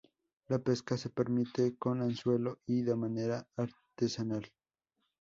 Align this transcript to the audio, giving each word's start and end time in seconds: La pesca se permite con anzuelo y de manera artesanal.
La 0.47 0.57
pesca 0.57 0.97
se 0.97 1.11
permite 1.11 1.77
con 1.77 2.01
anzuelo 2.01 2.57
y 2.65 2.81
de 2.81 2.95
manera 2.95 3.47
artesanal. 3.55 4.51